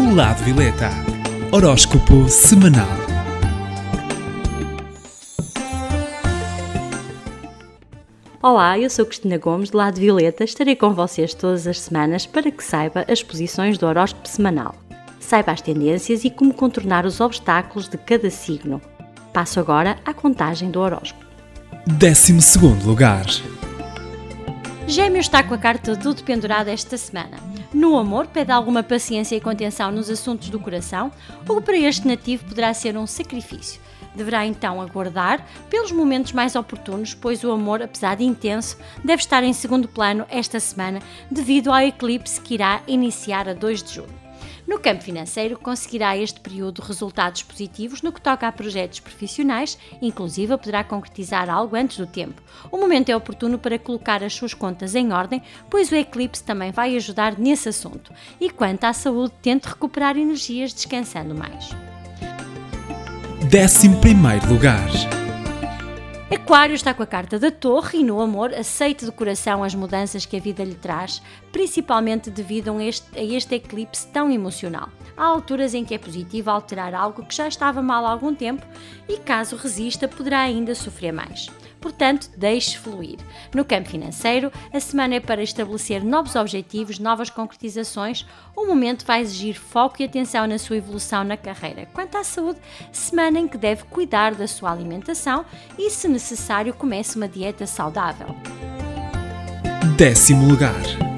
[0.00, 0.88] O Lado Violeta.
[1.52, 2.88] Horóscopo semanal.
[8.40, 10.42] Olá, eu sou Cristina Gomes, do Lado Violeta.
[10.42, 14.74] Estarei com vocês todas as semanas para que saiba as posições do horóscopo semanal.
[15.20, 18.80] Saiba as tendências e como contornar os obstáculos de cada signo.
[19.34, 21.26] Passo agora à contagem do horóscopo.
[21.86, 23.26] 12 segundo lugar.
[24.86, 27.49] Gêmeos está com a carta do dependurado esta semana.
[27.72, 31.12] No amor, pede alguma paciência e contenção nos assuntos do coração,
[31.48, 33.80] o que para este nativo poderá ser um sacrifício.
[34.12, 39.44] Deverá então aguardar pelos momentos mais oportunos, pois o amor, apesar de intenso, deve estar
[39.44, 44.19] em segundo plano esta semana devido ao eclipse que irá iniciar a 2 de julho.
[44.70, 50.56] No campo financeiro, conseguirá este período resultados positivos no que toca a projetos profissionais, inclusive
[50.56, 52.40] poderá concretizar algo antes do tempo.
[52.70, 56.70] O momento é oportuno para colocar as suas contas em ordem, pois o eclipse também
[56.70, 58.12] vai ajudar nesse assunto.
[58.40, 61.70] E quanto à saúde, tente recuperar energias descansando mais.
[63.52, 64.88] 11 primeiro lugar.
[66.32, 70.24] Aquário está com a carta da Torre e no amor aceite de coração as mudanças
[70.24, 74.88] que a vida lhe traz, principalmente devido a este, a este eclipse tão emocional.
[75.20, 78.66] Há alturas em que é positivo alterar algo que já estava mal há algum tempo
[79.06, 83.18] e, caso resista, poderá ainda sofrer mais portanto, deixe fluir.
[83.54, 88.26] No campo financeiro, a semana é para estabelecer novos objetivos, novas concretizações.
[88.54, 91.86] O momento vai exigir foco e atenção na sua evolução na carreira.
[91.94, 92.60] Quanto à saúde,
[92.92, 95.44] semana em que deve cuidar da sua alimentação
[95.78, 98.28] e, se necessário, comece uma dieta saudável.
[99.96, 101.09] Décimo lugar.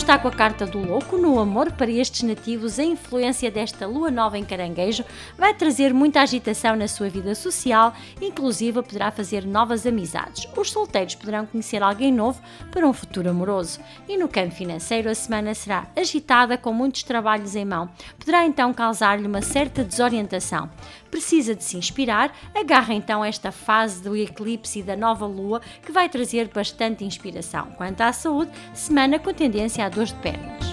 [0.00, 2.78] Está com a carta do louco no amor para estes nativos.
[2.78, 5.04] A influência desta lua nova em caranguejo
[5.36, 10.48] vai trazer muita agitação na sua vida social, inclusive poderá fazer novas amizades.
[10.56, 12.40] Os solteiros poderão conhecer alguém novo
[12.72, 13.78] para um futuro amoroso.
[14.08, 17.88] E no campo financeiro, a semana será agitada com muitos trabalhos em mão.
[18.18, 20.70] Poderá então causar-lhe uma certa desorientação
[21.10, 25.92] precisa de se inspirar, agarra então esta fase do eclipse e da nova lua que
[25.92, 27.66] vai trazer bastante inspiração.
[27.76, 30.66] Quanto à saúde, semana com tendência a dores de pernas.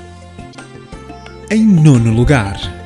[1.50, 2.77] Em nono lugar.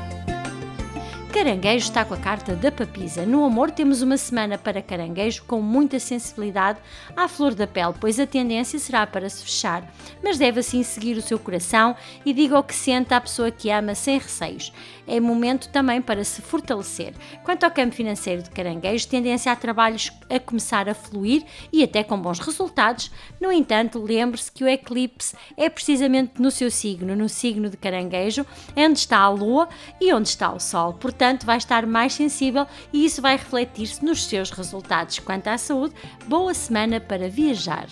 [1.41, 3.25] Caranguejo está com a carta da papisa.
[3.25, 6.77] No amor, temos uma semana para caranguejo com muita sensibilidade
[7.15, 9.91] à flor da pele, pois a tendência será para se fechar,
[10.23, 13.71] mas deve assim seguir o seu coração e diga o que sente à pessoa que
[13.71, 14.71] ama sem receios.
[15.07, 17.15] É momento também para se fortalecer.
[17.43, 22.03] Quanto ao campo financeiro de caranguejo, tendência a trabalhos a começar a fluir e até
[22.03, 23.11] com bons resultados.
[23.39, 28.45] No entanto, lembre-se que o eclipse é precisamente no seu signo, no signo de caranguejo,
[28.77, 29.67] onde está a lua
[29.99, 30.93] e onde está o sol.
[30.93, 35.19] Portanto, portanto, vai estar mais sensível e isso vai refletir-se nos seus resultados.
[35.19, 35.93] Quanto à saúde,
[36.27, 37.87] boa semana para viajar.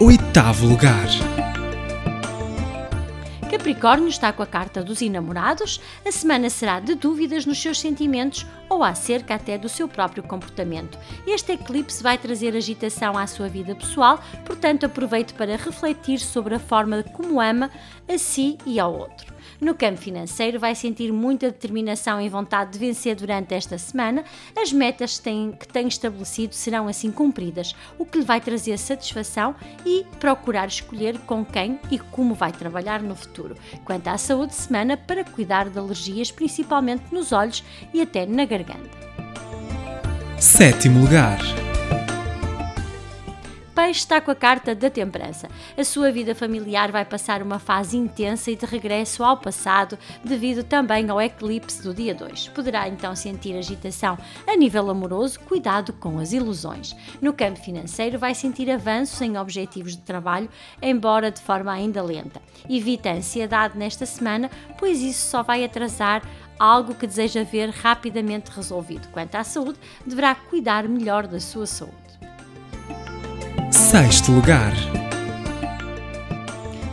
[0.00, 1.08] Oitavo lugar.
[3.50, 5.80] Capricórnio está com a carta dos enamorados.
[6.06, 10.98] A semana será de dúvidas nos seus sentimentos ou acerca até do seu próprio comportamento.
[11.26, 16.58] Este eclipse vai trazer agitação à sua vida pessoal, portanto, aproveite para refletir sobre a
[16.58, 17.70] forma como ama
[18.06, 19.37] a si e ao outro.
[19.60, 24.24] No campo financeiro, vai sentir muita determinação e vontade de vencer durante esta semana.
[24.56, 29.54] As metas que tem, estabelecido serão assim cumpridas, o que lhe vai trazer satisfação
[29.84, 33.56] e procurar escolher com quem e como vai trabalhar no futuro.
[33.84, 38.96] Quanto à saúde, semana para cuidar de alergias, principalmente nos olhos e até na garganta.
[40.38, 41.38] Sétimo lugar.
[43.78, 45.48] Peixe está com a carta da temperança.
[45.76, 50.64] A sua vida familiar vai passar uma fase intensa e de regresso ao passado, devido
[50.64, 52.48] também ao eclipse do dia 2.
[52.48, 54.18] Poderá então sentir agitação
[54.48, 56.92] a nível amoroso, cuidado com as ilusões.
[57.22, 60.50] No campo financeiro, vai sentir avanços em objetivos de trabalho,
[60.82, 62.42] embora de forma ainda lenta.
[62.68, 66.24] Evita a ansiedade nesta semana, pois isso só vai atrasar
[66.58, 69.06] algo que deseja ver rapidamente resolvido.
[69.12, 72.07] Quanto à saúde, deverá cuidar melhor da sua saúde.
[73.88, 74.97] Sexto lugar.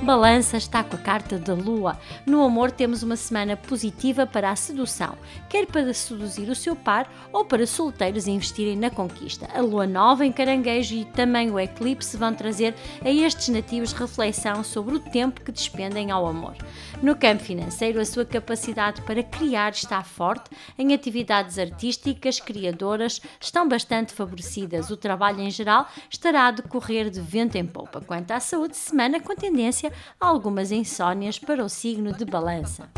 [0.05, 1.97] Balança está com a carta da Lua.
[2.27, 5.17] No amor, temos uma semana positiva para a sedução,
[5.49, 9.49] quer para seduzir o seu par ou para solteiros investirem na conquista.
[9.51, 14.63] A Lua nova em Caranguejo e também o eclipse vão trazer a estes nativos reflexão
[14.63, 16.53] sobre o tempo que despendem ao amor.
[17.01, 23.67] No campo financeiro, a sua capacidade para criar está forte, em atividades artísticas, criadoras estão
[23.67, 24.91] bastante favorecidas.
[24.91, 28.01] O trabalho em geral estará a decorrer de vento em polpa.
[28.01, 32.89] Quanto à saúde, semana com tendência algumas insónias para o signo de balança.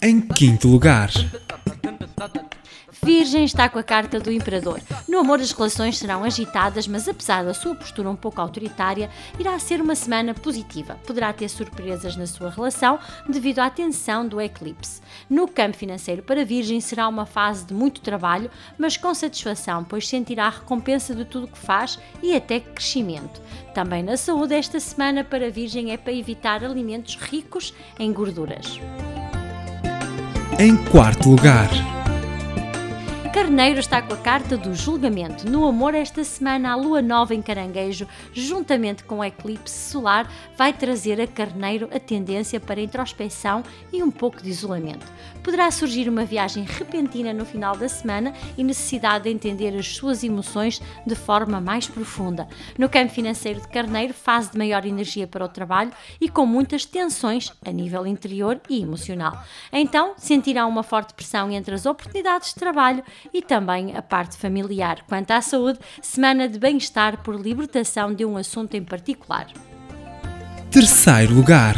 [0.00, 1.10] Em quinto lugar.
[3.04, 4.80] Virgem está com a carta do Imperador.
[5.08, 9.10] No amor, as relações serão agitadas, mas apesar da sua postura um pouco autoritária,
[9.40, 10.96] irá ser uma semana positiva.
[11.04, 15.00] Poderá ter surpresas na sua relação devido à tensão do eclipse.
[15.28, 20.06] No campo financeiro, para Virgem, será uma fase de muito trabalho, mas com satisfação, pois
[20.06, 23.42] sentirá a recompensa de tudo o que faz e até crescimento.
[23.74, 28.78] Também na saúde, esta semana para Virgem é para evitar alimentos ricos em gorduras.
[30.56, 31.68] Em quarto lugar.
[33.32, 35.48] Carneiro está com a carta do julgamento.
[35.48, 40.70] No amor, esta semana, a lua nova em caranguejo, juntamente com o eclipse solar, vai
[40.70, 45.06] trazer a Carneiro a tendência para introspecção e um pouco de isolamento.
[45.42, 50.22] Poderá surgir uma viagem repentina no final da semana e necessidade de entender as suas
[50.22, 52.46] emoções de forma mais profunda.
[52.78, 55.90] No campo financeiro de Carneiro, fase de maior energia para o trabalho
[56.20, 59.42] e com muitas tensões a nível interior e emocional.
[59.72, 63.02] Então, sentirá uma forte pressão entre as oportunidades de trabalho
[63.32, 65.04] e também a parte familiar.
[65.08, 69.46] Quanto à saúde, semana de bem-estar por libertação de um assunto em particular.
[70.70, 71.76] Terceiro lugar.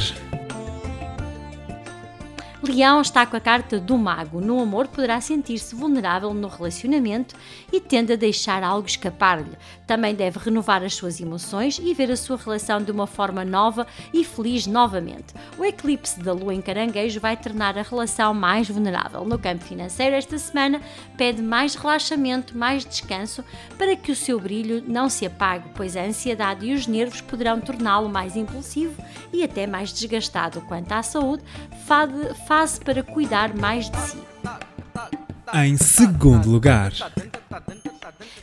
[2.65, 4.41] Leão está com a carta do mago.
[4.41, 7.35] No amor, poderá sentir-se vulnerável no relacionamento
[7.73, 9.57] e tende a deixar algo escapar-lhe.
[9.87, 13.87] Também deve renovar as suas emoções e ver a sua relação de uma forma nova
[14.13, 15.35] e feliz novamente.
[15.59, 19.25] O eclipse da lua em caranguejo vai tornar a relação mais vulnerável.
[19.25, 20.81] No campo financeiro, esta semana
[21.17, 23.45] pede mais relaxamento, mais descanso
[23.77, 27.61] para que o seu brilho não se apague, pois a ansiedade e os nervos poderão
[27.61, 28.95] torná-lo mais impulsivo
[29.33, 30.61] e até mais desgastado.
[30.63, 31.43] Quanto à saúde,
[31.87, 34.19] fade fase para cuidar mais de si.
[35.53, 36.93] Em segundo lugar.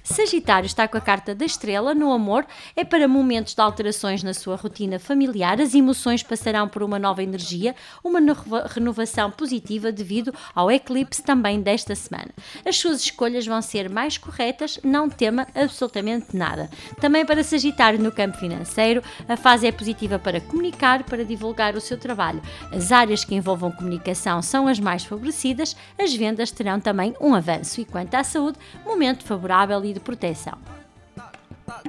[0.04, 2.46] Sagitário está com a carta da estrela no amor,
[2.76, 7.24] é para momentos de alterações na sua rotina familiar, as emoções passarão por uma nova
[7.24, 8.20] energia, uma
[8.68, 12.30] renovação positiva devido ao eclipse também desta semana.
[12.66, 16.70] As suas escolhas vão ser mais corretas, não tema absolutamente nada.
[17.00, 21.82] Também para Sagitário no campo financeiro, a fase é positiva para comunicar, para divulgar o
[21.82, 22.42] seu trabalho.
[22.72, 27.80] As áreas que envolvam comunicação são as mais favorecidas, as vendas terão também um avanço
[27.82, 30.58] e quanto à saúde, momento favorável e de proteção.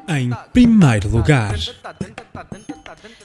[0.09, 1.55] Em primeiro lugar.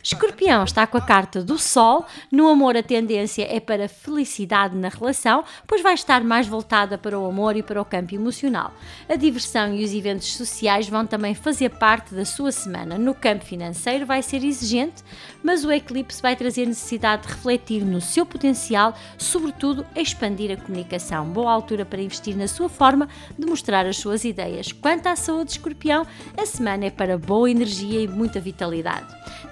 [0.04, 2.06] Escorpião está com a carta do Sol.
[2.32, 7.18] No amor, a tendência é para felicidade na relação, pois vai estar mais voltada para
[7.20, 8.74] o amor e para o campo emocional.
[9.08, 12.98] A diversão e os eventos sociais vão também fazer parte da sua semana.
[12.98, 15.04] No campo financeiro, vai ser exigente,
[15.44, 21.26] mas o eclipse vai trazer necessidade de refletir no seu potencial, sobretudo expandir a comunicação.
[21.26, 24.72] Boa altura para investir na sua forma de mostrar as suas ideias.
[24.72, 26.06] Quanto à saúde, Escorpião,
[26.38, 29.08] a semana é para boa energia e muita vitalidade.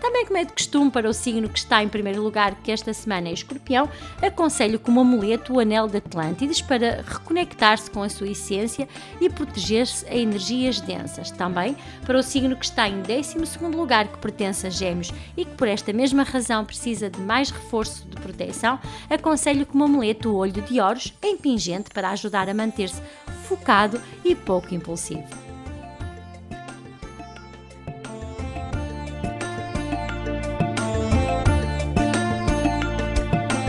[0.05, 2.93] Também, como é de costume para o signo que está em primeiro lugar, que esta
[2.93, 3.89] semana é escorpião,
[4.21, 8.87] aconselho como amuleto o anel de Atlântides para reconectar-se com a sua essência
[9.19, 11.31] e proteger-se a energias densas.
[11.31, 11.75] Também,
[12.05, 13.35] para o signo que está em 12
[13.75, 18.05] lugar, que pertence a Gêmeos e que por esta mesma razão precisa de mais reforço
[18.07, 18.79] de proteção,
[19.09, 23.01] aconselho como amuleto o olho de Horus em pingente para ajudar a manter-se
[23.47, 25.44] focado e pouco impulsivo.